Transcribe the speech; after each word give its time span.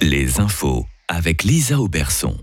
les 0.00 0.40
infos 0.40 0.86
avec 1.08 1.44
Lisa 1.44 1.78
Auberson. 1.78 2.36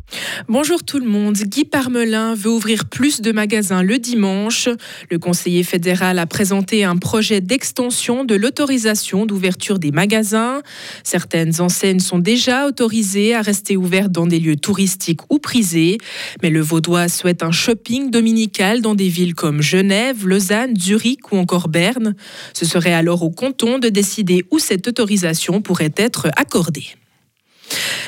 Bonjour 0.48 0.84
tout 0.84 0.98
le 0.98 1.06
monde. 1.06 1.36
Guy 1.36 1.66
Parmelin 1.66 2.34
veut 2.34 2.50
ouvrir 2.50 2.86
plus 2.86 3.20
de 3.20 3.34
magasins 3.34 3.84
le 3.84 4.00
dimanche. 4.00 4.70
Le 5.12 5.20
conseiller 5.20 5.64
fédéral 5.64 6.18
a 6.18 6.26
présenté 6.26 6.86
un 6.86 6.96
projet 6.96 7.42
d'extension 7.42 8.24
de 8.24 8.36
l'autorisation 8.36 9.26
d'ouverture 9.26 9.80
des 9.80 9.92
magasins. 9.92 10.62
Certaines 11.04 11.60
enseignes 11.60 12.00
sont 12.00 12.20
déjà 12.20 12.66
autorisées 12.66 13.36
à 13.36 13.42
rester 13.42 13.76
ouvertes 13.76 14.12
dans 14.12 14.28
des 14.28 14.40
lieux 14.40 14.56
touristiques 14.56 15.22
ou 15.30 15.40
prisés, 15.40 15.98
mais 16.42 16.50
le 16.50 16.62
Vaudois 16.62 17.10
souhaite 17.10 17.44
un 17.44 17.52
shopping 17.52 18.10
dominical 18.10 18.82
dans 18.82 18.96
des 18.96 19.10
villes 19.10 19.36
comme 19.36 19.62
Genève, 19.62 20.26
Lausanne, 20.26 20.78
Zurich 20.80 21.32
ou 21.34 21.38
encore 21.38 21.68
Berne. 21.68 22.16
Ce 22.54 22.66
serait 22.66 22.94
alors 22.94 23.24
au 23.24 23.30
canton 23.30 23.78
de 23.78 23.90
décider 23.90 24.46
où 24.52 24.60
cette 24.60 24.88
autorisation 24.88 25.62
pourrait 25.62 25.94
être 25.98 26.30
accordée. 26.38 26.96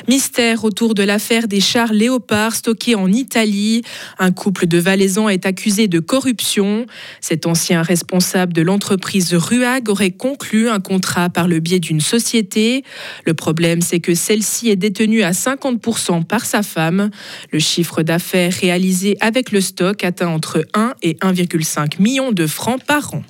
Mystère 0.08 0.64
autour 0.64 0.94
de 0.94 1.02
l'affaire 1.02 1.48
des 1.48 1.60
chars 1.60 1.92
léopards 1.92 2.54
stockés 2.54 2.94
en 2.94 3.12
Italie. 3.12 3.82
Un 4.18 4.32
couple 4.32 4.66
de 4.66 4.78
Valaisans 4.78 5.28
est 5.28 5.46
accusé 5.46 5.88
de 5.88 6.00
corruption. 6.00 6.86
Cet 7.20 7.46
ancien 7.46 7.82
responsable 7.82 8.52
de 8.52 8.62
l'entreprise 8.62 9.34
Ruag 9.34 9.88
aurait 9.88 10.10
conclu 10.10 10.68
un 10.68 10.80
contrat 10.80 11.30
par 11.30 11.48
le 11.48 11.60
biais 11.60 11.80
d'une 11.80 12.00
société. 12.00 12.84
Le 13.24 13.34
problème, 13.34 13.80
c'est 13.80 14.00
que 14.00 14.14
celle-ci 14.14 14.68
est 14.68 14.76
détenue 14.76 15.22
à 15.22 15.32
50% 15.32 16.24
par 16.24 16.44
sa 16.44 16.62
femme. 16.62 17.10
Le 17.52 17.58
chiffre 17.58 18.02
d'affaires 18.02 18.52
réalisé 18.52 19.16
avec 19.20 19.52
le 19.52 19.60
stock 19.60 20.04
atteint 20.04 20.28
entre 20.28 20.64
1 20.74 20.94
et 21.02 21.14
1,5 21.14 22.00
million 22.00 22.32
de 22.32 22.46
francs 22.46 22.82
par 22.84 23.14
an. 23.14 23.22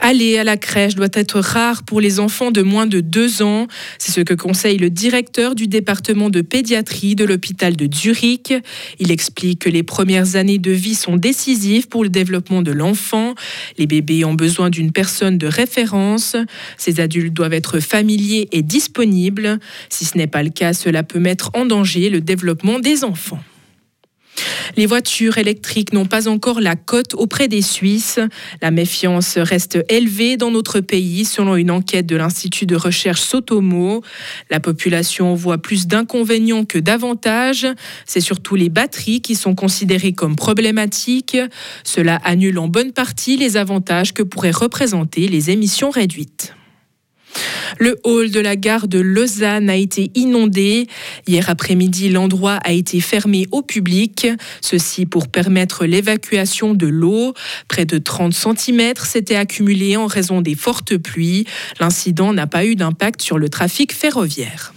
Aller 0.00 0.38
à 0.38 0.44
la 0.44 0.56
crèche 0.56 0.94
doit 0.94 1.08
être 1.12 1.40
rare 1.40 1.82
pour 1.82 2.00
les 2.00 2.20
enfants 2.20 2.50
de 2.50 2.62
moins 2.62 2.86
de 2.86 3.00
2 3.00 3.42
ans. 3.42 3.66
C'est 3.98 4.12
ce 4.12 4.20
que 4.20 4.34
conseille 4.34 4.78
le 4.78 4.90
directeur 4.90 5.54
du 5.54 5.66
département 5.66 6.30
de 6.30 6.42
pédiatrie 6.42 7.14
de 7.14 7.24
l'hôpital 7.24 7.76
de 7.76 7.88
Zurich. 7.92 8.52
Il 8.98 9.10
explique 9.10 9.60
que 9.60 9.70
les 9.70 9.82
premières 9.82 10.36
années 10.36 10.58
de 10.58 10.70
vie 10.70 10.94
sont 10.94 11.16
décisives 11.16 11.88
pour 11.88 12.04
le 12.04 12.10
développement 12.10 12.62
de 12.62 12.72
l'enfant. 12.72 13.34
Les 13.78 13.86
bébés 13.86 14.24
ont 14.24 14.34
besoin 14.34 14.70
d'une 14.70 14.92
personne 14.92 15.38
de 15.38 15.46
référence. 15.46 16.36
Ces 16.76 17.00
adultes 17.00 17.34
doivent 17.34 17.54
être 17.54 17.80
familiers 17.80 18.48
et 18.52 18.62
disponibles. 18.62 19.58
Si 19.88 20.04
ce 20.04 20.18
n'est 20.18 20.26
pas 20.26 20.42
le 20.42 20.50
cas, 20.50 20.72
cela 20.72 21.02
peut 21.02 21.20
mettre 21.20 21.50
en 21.54 21.64
danger 21.64 22.10
le 22.10 22.20
développement 22.20 22.78
des 22.78 23.04
enfants. 23.04 23.40
Les 24.76 24.84
voitures 24.84 25.38
électriques 25.38 25.94
n'ont 25.94 26.04
pas 26.04 26.28
encore 26.28 26.60
la 26.60 26.76
cote 26.76 27.14
auprès 27.14 27.48
des 27.48 27.62
Suisses. 27.62 28.20
La 28.60 28.70
méfiance 28.70 29.38
reste 29.38 29.78
élevée 29.88 30.36
dans 30.36 30.50
notre 30.50 30.80
pays 30.80 31.24
selon 31.24 31.56
une 31.56 31.70
enquête 31.70 32.04
de 32.04 32.16
l'Institut 32.16 32.66
de 32.66 32.76
recherche 32.76 33.22
Sotomo. 33.22 34.02
La 34.50 34.60
population 34.60 35.34
voit 35.34 35.56
plus 35.56 35.86
d'inconvénients 35.86 36.66
que 36.66 36.78
d'avantages. 36.78 37.66
C'est 38.04 38.20
surtout 38.20 38.54
les 38.54 38.68
batteries 38.68 39.22
qui 39.22 39.34
sont 39.34 39.54
considérées 39.54 40.12
comme 40.12 40.36
problématiques. 40.36 41.38
Cela 41.82 42.16
annule 42.16 42.58
en 42.58 42.68
bonne 42.68 42.92
partie 42.92 43.38
les 43.38 43.56
avantages 43.56 44.12
que 44.12 44.22
pourraient 44.22 44.50
représenter 44.50 45.26
les 45.26 45.50
émissions 45.50 45.88
réduites. 45.88 46.54
Le 47.78 47.98
hall 48.04 48.30
de 48.30 48.40
la 48.40 48.56
gare 48.56 48.88
de 48.88 48.98
Lausanne 48.98 49.68
a 49.70 49.76
été 49.76 50.10
inondé. 50.14 50.86
Hier 51.26 51.48
après-midi, 51.50 52.08
l'endroit 52.08 52.58
a 52.64 52.72
été 52.72 53.00
fermé 53.00 53.46
au 53.52 53.62
public. 53.62 54.28
Ceci 54.60 55.06
pour 55.06 55.28
permettre 55.28 55.86
l'évacuation 55.86 56.74
de 56.74 56.86
l'eau. 56.86 57.34
Près 57.68 57.84
de 57.84 57.98
30 57.98 58.32
cm 58.32 58.94
s'étaient 59.04 59.36
accumulés 59.36 59.96
en 59.96 60.06
raison 60.06 60.40
des 60.40 60.54
fortes 60.54 60.96
pluies. 60.96 61.46
L'incident 61.80 62.32
n'a 62.32 62.46
pas 62.46 62.64
eu 62.64 62.76
d'impact 62.76 63.22
sur 63.22 63.38
le 63.38 63.48
trafic 63.48 63.92
ferroviaire. 63.92 64.72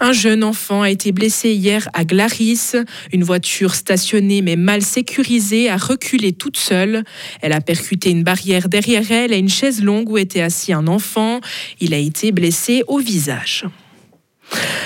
Un 0.00 0.12
jeune 0.12 0.42
enfant 0.44 0.82
a 0.82 0.90
été 0.90 1.12
blessé 1.12 1.52
hier 1.52 1.88
à 1.92 2.04
Glaris. 2.04 2.72
Une 3.12 3.24
voiture 3.24 3.74
stationnée 3.74 4.42
mais 4.42 4.56
mal 4.56 4.82
sécurisée 4.82 5.70
a 5.70 5.76
reculé 5.76 6.32
toute 6.32 6.56
seule. 6.56 7.04
Elle 7.40 7.52
a 7.52 7.60
percuté 7.60 8.10
une 8.10 8.24
barrière 8.24 8.68
derrière 8.68 9.10
elle 9.10 9.32
et 9.32 9.38
une 9.38 9.48
chaise 9.48 9.82
longue 9.82 10.08
où 10.10 10.18
était 10.18 10.42
assis 10.42 10.72
un 10.72 10.86
enfant. 10.86 11.40
Il 11.80 11.94
a 11.94 11.98
été 11.98 12.32
blessé 12.32 12.82
au 12.88 12.98
visage. 12.98 13.66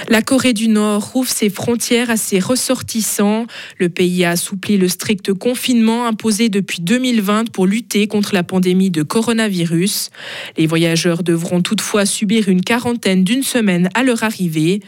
La 0.08 0.22
Corée 0.22 0.54
du 0.54 0.68
Nord 0.68 1.12
rouvre 1.12 1.28
ses 1.28 1.50
frontières 1.50 2.10
à 2.10 2.16
ses 2.16 2.38
ressortissants. 2.38 3.46
Le 3.78 3.88
pays 3.88 4.24
a 4.24 4.30
assoupli 4.30 4.78
le 4.78 4.88
strict 4.88 5.32
confinement 5.34 6.06
imposé 6.06 6.48
depuis 6.48 6.80
2020 6.80 7.50
pour 7.50 7.66
lutter 7.66 8.06
contre 8.06 8.34
la 8.34 8.42
pandémie 8.42 8.90
de 8.90 9.02
coronavirus. 9.02 10.10
Les 10.56 10.66
voyageurs 10.66 11.22
devront 11.22 11.60
toutefois 11.60 12.06
subir 12.06 12.48
une 12.48 12.62
quarantaine 12.62 13.24
d'une 13.24 13.42
semaine 13.42 13.90
à 13.94 14.02
leur 14.02 14.24
arrivée. 14.24 14.80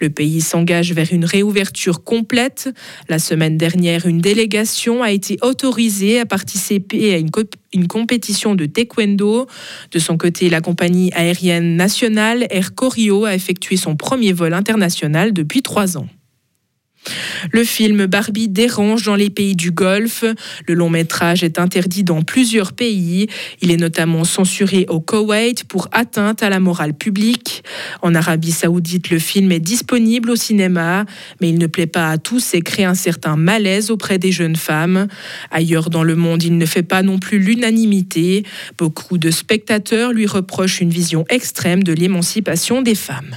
Le 0.00 0.10
pays 0.10 0.40
s'engage 0.40 0.92
vers 0.92 1.12
une 1.12 1.24
réouverture 1.24 2.04
complète. 2.04 2.70
La 3.08 3.18
semaine 3.18 3.56
dernière, 3.56 4.06
une 4.06 4.20
délégation 4.20 5.02
a 5.02 5.10
été 5.10 5.38
autorisée 5.42 6.20
à 6.20 6.26
participer 6.26 7.14
à 7.14 7.18
une 7.18 7.30
une 7.72 7.88
compétition 7.88 8.54
de 8.54 8.66
taekwondo. 8.66 9.46
De 9.92 9.98
son 9.98 10.16
côté, 10.16 10.48
la 10.48 10.60
compagnie 10.60 11.12
aérienne 11.12 11.76
nationale 11.76 12.46
Air 12.50 12.74
Corio 12.74 13.24
a 13.24 13.34
effectué 13.34 13.76
son 13.76 13.96
premier 13.96 14.32
vol 14.32 14.54
international 14.54 15.32
depuis 15.32 15.62
trois 15.62 15.96
ans. 15.96 16.08
Le 17.52 17.64
film 17.64 18.06
Barbie 18.06 18.48
dérange 18.48 19.04
dans 19.04 19.14
les 19.14 19.30
pays 19.30 19.56
du 19.56 19.70
Golfe. 19.70 20.24
Le 20.66 20.74
long 20.74 20.90
métrage 20.90 21.42
est 21.42 21.58
interdit 21.58 22.04
dans 22.04 22.22
plusieurs 22.22 22.72
pays. 22.72 23.28
Il 23.60 23.70
est 23.70 23.76
notamment 23.76 24.24
censuré 24.24 24.86
au 24.88 25.00
Koweït 25.00 25.64
pour 25.64 25.88
atteinte 25.92 26.42
à 26.42 26.50
la 26.50 26.60
morale 26.60 26.94
publique. 26.94 27.62
En 28.02 28.14
Arabie 28.14 28.52
saoudite, 28.52 29.10
le 29.10 29.18
film 29.18 29.52
est 29.52 29.60
disponible 29.60 30.30
au 30.30 30.36
cinéma, 30.36 31.04
mais 31.40 31.48
il 31.48 31.58
ne 31.58 31.66
plaît 31.66 31.86
pas 31.86 32.10
à 32.10 32.18
tous 32.18 32.54
et 32.54 32.60
crée 32.60 32.84
un 32.84 32.94
certain 32.94 33.36
malaise 33.36 33.90
auprès 33.90 34.18
des 34.18 34.32
jeunes 34.32 34.56
femmes. 34.56 35.08
Ailleurs 35.50 35.90
dans 35.90 36.04
le 36.04 36.16
monde, 36.16 36.42
il 36.42 36.58
ne 36.58 36.66
fait 36.66 36.82
pas 36.82 37.02
non 37.02 37.18
plus 37.18 37.38
l'unanimité. 37.38 38.44
Beaucoup 38.76 39.18
de 39.18 39.30
spectateurs 39.30 40.12
lui 40.12 40.26
reprochent 40.26 40.80
une 40.80 40.90
vision 40.90 41.24
extrême 41.28 41.82
de 41.82 41.92
l'émancipation 41.92 42.82
des 42.82 42.94
femmes. 42.94 43.36